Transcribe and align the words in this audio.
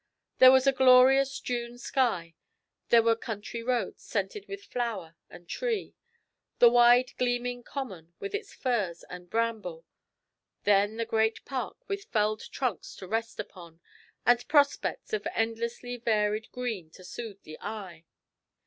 There 0.39 0.51
was 0.51 0.65
a 0.65 0.71
glorious 0.71 1.39
June 1.39 1.77
sky; 1.77 2.33
there 2.89 3.03
were 3.03 3.15
country 3.15 3.61
roads 3.61 4.01
scented 4.01 4.47
with 4.47 4.63
flower 4.63 5.15
and 5.29 5.47
tree; 5.47 5.93
the 6.57 6.71
wide 6.71 7.15
gleaming 7.19 7.61
common 7.61 8.15
with 8.19 8.33
its 8.33 8.51
furze 8.51 9.03
and 9.11 9.29
bramble; 9.29 9.85
then 10.63 10.97
the 10.97 11.05
great 11.05 11.45
park, 11.45 11.87
with 11.87 12.05
felled 12.05 12.41
trunks 12.51 12.95
to 12.95 13.07
rest 13.07 13.39
upon, 13.39 13.79
and 14.25 14.47
prospects 14.47 15.13
of 15.13 15.27
endlessly 15.35 15.97
varied 15.97 16.51
green 16.51 16.89
to 16.93 17.03
soothe 17.03 17.43
the 17.43 17.59
eye. 17.59 18.05